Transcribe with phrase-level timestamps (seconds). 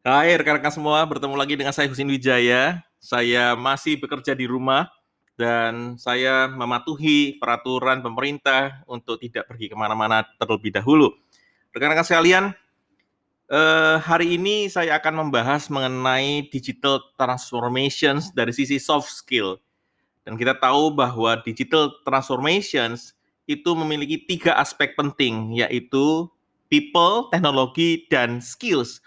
[0.00, 2.80] Hai rekan-rekan semua, bertemu lagi dengan saya Husin Wijaya.
[2.96, 4.88] Saya masih bekerja di rumah
[5.36, 11.12] dan saya mematuhi peraturan pemerintah untuk tidak pergi ke mana-mana terlebih dahulu.
[11.76, 12.44] Rekan-rekan sekalian,
[13.52, 19.60] eh, hari ini saya akan membahas mengenai digital transformations dari sisi soft skill.
[20.24, 23.12] Dan kita tahu bahwa digital transformations
[23.44, 26.24] itu memiliki tiga aspek penting, yaitu
[26.72, 29.04] people, teknologi, dan skills.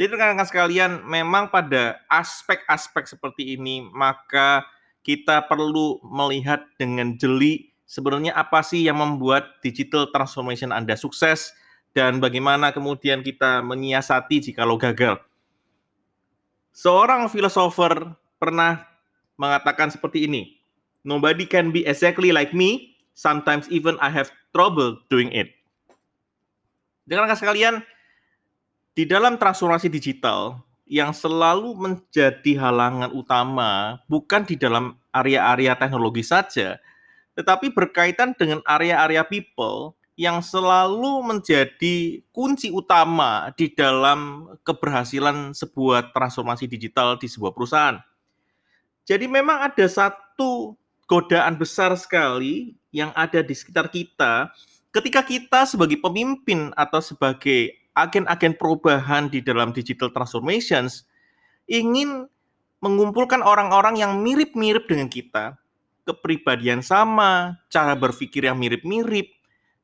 [0.00, 4.64] Jadi rekan-rekan sekalian, memang pada aspek-aspek seperti ini, maka
[5.04, 11.52] kita perlu melihat dengan jeli sebenarnya apa sih yang membuat digital transformation Anda sukses
[11.92, 15.20] dan bagaimana kemudian kita menyiasati jikalau gagal.
[16.72, 18.88] Seorang filosofer pernah
[19.36, 20.56] mengatakan seperti ini,
[21.04, 25.52] Nobody can be exactly like me, sometimes even I have trouble doing it.
[27.04, 27.84] Dengan sekalian,
[28.94, 30.58] di dalam transformasi digital,
[30.90, 36.82] yang selalu menjadi halangan utama bukan di dalam area-area teknologi saja,
[37.38, 46.66] tetapi berkaitan dengan area-area people yang selalu menjadi kunci utama di dalam keberhasilan sebuah transformasi
[46.66, 48.02] digital di sebuah perusahaan.
[49.06, 50.76] Jadi memang ada satu
[51.08, 54.52] godaan besar sekali yang ada di sekitar kita
[54.92, 61.04] ketika kita sebagai pemimpin atau sebagai agen-agen perubahan di dalam digital transformations
[61.66, 62.26] ingin
[62.80, 65.60] mengumpulkan orang-orang yang mirip-mirip dengan kita,
[66.08, 69.30] kepribadian sama, cara berpikir yang mirip-mirip,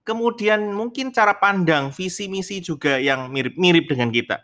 [0.02, 4.42] kemudian mungkin cara pandang, visi misi juga yang mirip-mirip dengan kita.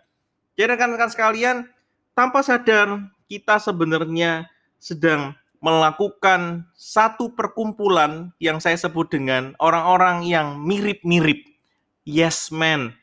[0.55, 1.57] Jadi rekan-rekan sekalian,
[2.13, 5.33] tanpa sadar kita sebenarnya sedang
[5.63, 11.47] melakukan satu perkumpulan yang saya sebut dengan orang-orang yang mirip-mirip.
[12.03, 12.99] Yes man.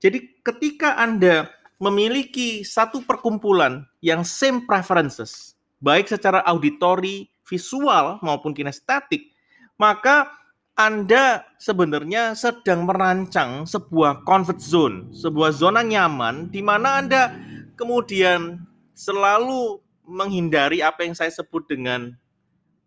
[0.00, 9.32] Jadi ketika Anda memiliki satu perkumpulan yang same preferences, baik secara auditori, visual maupun kinestetik,
[9.80, 10.40] maka
[10.80, 17.36] anda sebenarnya sedang merancang sebuah comfort zone, sebuah zona nyaman di mana Anda
[17.76, 18.64] kemudian
[18.96, 19.76] selalu
[20.08, 22.16] menghindari apa yang saya sebut dengan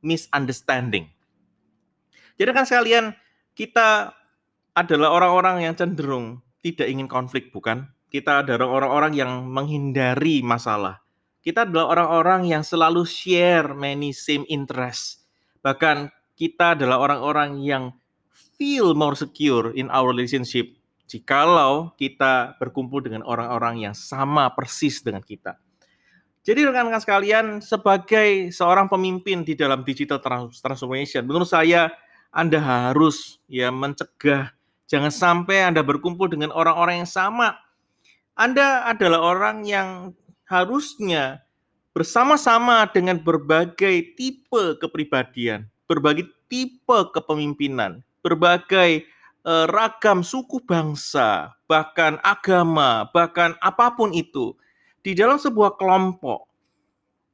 [0.01, 1.05] misunderstanding.
[2.33, 3.13] Jadi kan sekalian
[3.53, 4.09] kita
[4.73, 7.91] adalah orang-orang yang cenderung tidak ingin konflik, bukan?
[8.07, 11.03] Kita adalah orang-orang yang menghindari masalah.
[11.43, 15.27] Kita adalah orang-orang yang selalu share many same interests.
[15.59, 16.07] Bahkan
[16.39, 17.91] kita adalah orang-orang yang
[18.55, 20.71] feel more secure in our relationship
[21.13, 25.59] jikalau kita berkumpul dengan orang-orang yang sama persis dengan kita.
[26.43, 30.19] Jadi rekan-rekan sekalian, sebagai seorang pemimpin di dalam digital
[30.51, 31.93] transformation, menurut saya
[32.35, 34.51] Anda harus ya mencegah
[34.93, 37.57] jangan sampai Anda berkumpul dengan orang-orang yang sama.
[38.37, 40.13] Anda adalah orang yang
[40.45, 41.41] harusnya
[41.97, 49.05] bersama-sama dengan berbagai tipe kepribadian, berbagai tipe kepemimpinan, berbagai
[49.41, 54.53] eh, ragam suku bangsa, bahkan agama, bahkan apa pun itu
[55.01, 56.45] di dalam sebuah kelompok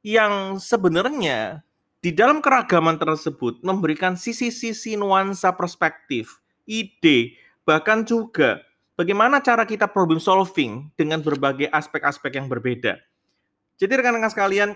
[0.00, 1.60] yang sebenarnya
[2.00, 7.36] di dalam keragaman tersebut memberikan sisi-sisi nuansa perspektif, ide,
[7.70, 8.66] bahkan juga
[8.98, 12.98] bagaimana cara kita problem solving dengan berbagai aspek-aspek yang berbeda.
[13.78, 14.70] Jadi rekan-rekan sekalian,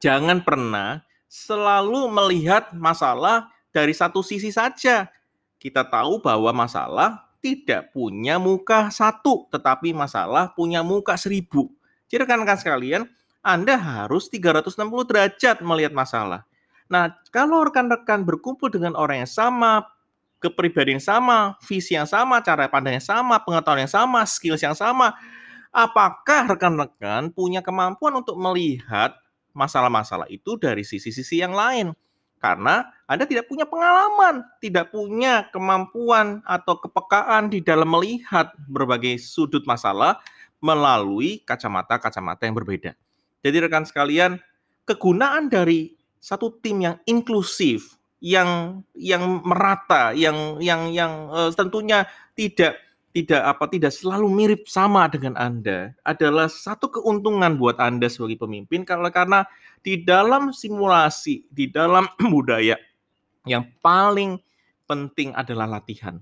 [0.00, 5.12] jangan pernah selalu melihat masalah dari satu sisi saja.
[5.60, 11.68] Kita tahu bahwa masalah tidak punya muka satu, tetapi masalah punya muka seribu.
[12.08, 13.04] Jadi rekan-rekan sekalian,
[13.44, 16.48] Anda harus 360 derajat melihat masalah.
[16.88, 19.84] Nah, kalau rekan-rekan berkumpul dengan orang yang sama,
[20.38, 24.74] kepribadian yang sama, visi yang sama, cara pandang yang sama, pengetahuan yang sama, skills yang
[24.78, 25.14] sama,
[25.74, 29.18] apakah rekan-rekan punya kemampuan untuk melihat
[29.52, 31.90] masalah-masalah itu dari sisi-sisi yang lain.
[32.38, 39.66] Karena Anda tidak punya pengalaman, tidak punya kemampuan atau kepekaan di dalam melihat berbagai sudut
[39.66, 40.22] masalah
[40.62, 42.94] melalui kacamata-kacamata yang berbeda.
[43.42, 44.38] Jadi rekan sekalian,
[44.86, 52.78] kegunaan dari satu tim yang inklusif, yang yang merata, yang yang yang uh, tentunya tidak
[53.14, 58.84] tidak apa tidak selalu mirip sama dengan Anda adalah satu keuntungan buat Anda sebagai pemimpin
[58.84, 59.40] karena karena
[59.80, 62.76] di dalam simulasi, di dalam budaya
[63.48, 64.38] yang paling
[64.84, 66.20] penting adalah latihan.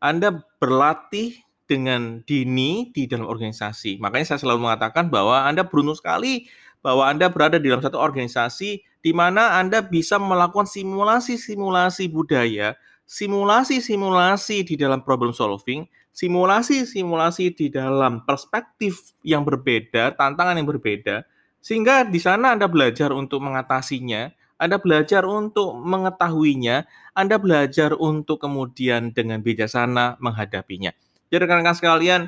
[0.00, 4.02] Anda berlatih dengan dini di dalam organisasi.
[4.02, 8.80] Makanya saya selalu mengatakan bahwa Anda beruntung sekali bahwa Anda berada di dalam satu organisasi
[9.00, 12.76] di mana Anda bisa melakukan simulasi-simulasi budaya,
[13.08, 21.22] simulasi-simulasi di dalam problem solving simulasi-simulasi di dalam perspektif yang berbeda, tantangan yang berbeda,
[21.62, 26.84] sehingga di sana Anda belajar untuk mengatasinya, Anda belajar untuk mengetahuinya,
[27.16, 30.92] Anda belajar untuk kemudian dengan bijaksana menghadapinya.
[31.30, 32.20] Jadi rekan-rekan sekalian,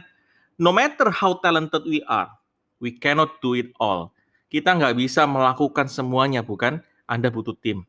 [0.62, 2.30] no matter how talented we are,
[2.78, 4.14] we cannot do it all.
[4.52, 6.84] Kita nggak bisa melakukan semuanya, bukan?
[7.08, 7.88] Anda butuh tim.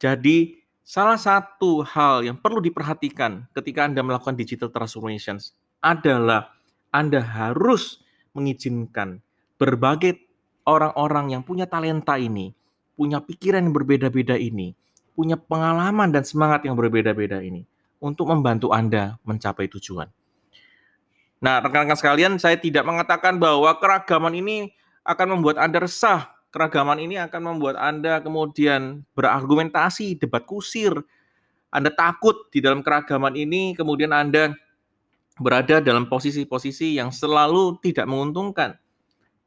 [0.00, 0.60] Jadi
[0.90, 6.50] Salah satu hal yang perlu diperhatikan ketika Anda melakukan digital transformations adalah
[6.90, 8.02] Anda harus
[8.34, 9.22] mengizinkan
[9.54, 10.18] berbagai
[10.66, 12.50] orang-orang yang punya talenta ini,
[12.98, 14.74] punya pikiran yang berbeda-beda ini,
[15.14, 17.62] punya pengalaman dan semangat yang berbeda-beda ini
[18.02, 20.10] untuk membantu Anda mencapai tujuan.
[21.38, 24.74] Nah, rekan-rekan sekalian, saya tidak mengatakan bahwa keragaman ini
[25.04, 30.92] akan membuat Anda resah keragaman ini akan membuat Anda kemudian berargumentasi, debat kusir.
[31.70, 34.50] Anda takut di dalam keragaman ini, kemudian Anda
[35.38, 38.76] berada dalam posisi-posisi yang selalu tidak menguntungkan.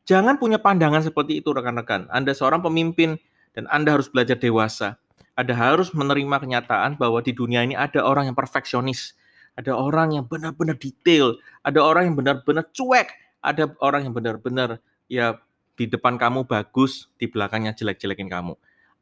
[0.08, 2.08] Jangan punya pandangan seperti itu, rekan-rekan.
[2.12, 3.20] Anda seorang pemimpin
[3.52, 5.00] dan Anda harus belajar dewasa.
[5.36, 9.16] Anda harus menerima kenyataan bahwa di dunia ini ada orang yang perfeksionis,
[9.60, 11.36] ada orang yang benar-benar detail,
[11.66, 13.12] ada orang yang benar-benar cuek,
[13.44, 15.40] ada orang yang benar-benar ya
[15.74, 18.54] di depan kamu bagus, di belakangnya jelek-jelekin kamu.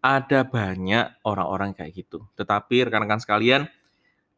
[0.02, 2.26] Ada banyak orang-orang kayak gitu.
[2.40, 3.70] Tetapi rekan-rekan sekalian,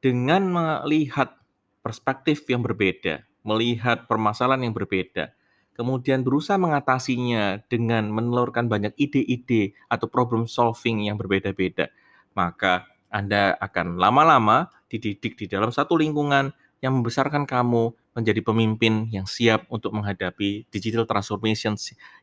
[0.03, 1.39] dengan melihat
[1.79, 5.31] perspektif yang berbeda, melihat permasalahan yang berbeda,
[5.77, 11.87] kemudian berusaha mengatasinya dengan menelurkan banyak ide-ide atau problem solving yang berbeda-beda,
[12.35, 16.51] maka Anda akan lama-lama dididik di dalam satu lingkungan
[16.83, 21.73] yang membesarkan kamu menjadi pemimpin yang siap untuk menghadapi digital transformation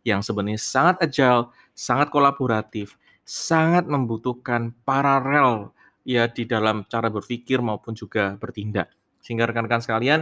[0.06, 2.94] yang sebenarnya sangat agile, sangat kolaboratif,
[3.26, 5.74] sangat membutuhkan paralel
[6.06, 8.90] ya di dalam cara berpikir maupun juga bertindak.
[9.20, 10.20] Sehingga rekan-rekan sekalian,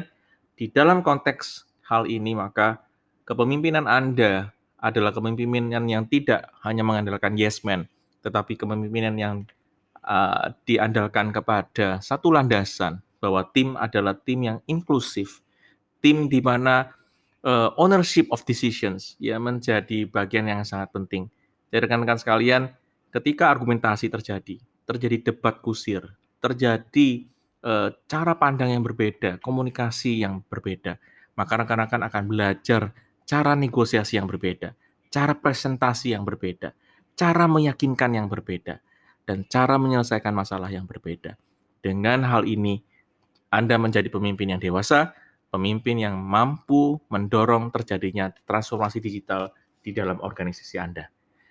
[0.58, 2.82] di dalam konteks hal ini maka
[3.28, 4.50] kepemimpinan Anda
[4.80, 7.86] adalah kepemimpinan yang tidak hanya mengandalkan yes man,
[8.24, 9.36] tetapi kepemimpinan yang
[10.06, 15.42] uh, diandalkan kepada satu landasan, bahwa tim adalah tim yang inklusif,
[15.98, 16.88] tim di mana
[17.42, 21.30] uh, ownership of decisions ya menjadi bagian yang sangat penting.
[21.68, 22.62] Jadi rekan-rekan sekalian,
[23.12, 24.56] ketika argumentasi terjadi,
[24.88, 26.00] terjadi debat kusir,
[26.40, 27.28] terjadi
[27.62, 30.96] uh, cara pandang yang berbeda, komunikasi yang berbeda,
[31.36, 32.82] maka rekan-rekan akan belajar
[33.28, 34.72] cara negosiasi yang berbeda,
[35.12, 36.72] cara presentasi yang berbeda,
[37.12, 38.80] cara meyakinkan yang berbeda,
[39.28, 41.36] dan cara menyelesaikan masalah yang berbeda.
[41.84, 42.80] Dengan hal ini,
[43.52, 45.12] anda menjadi pemimpin yang dewasa,
[45.48, 49.48] pemimpin yang mampu mendorong terjadinya transformasi digital
[49.80, 51.08] di dalam organisasi Anda.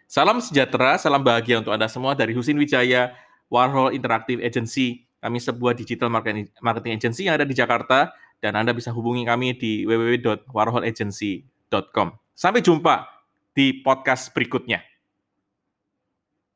[0.07, 3.11] Salam sejahtera, salam bahagia untuk Anda semua dari Husin Wijaya,
[3.51, 5.03] Warhol Interactive Agency.
[5.17, 9.81] Kami sebuah digital marketing agency yang ada di Jakarta dan Anda bisa hubungi kami di
[9.83, 12.07] www.warholagency.com.
[12.37, 13.09] Sampai jumpa
[13.51, 14.79] di podcast berikutnya.